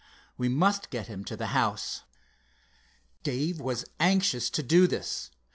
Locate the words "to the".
1.25-1.53